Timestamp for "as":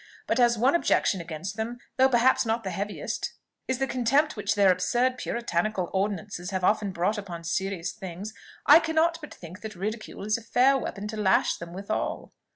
0.39-0.57